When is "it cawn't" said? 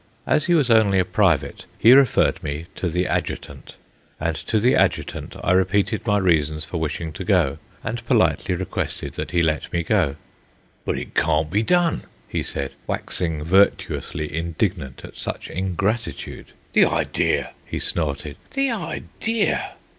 10.97-11.51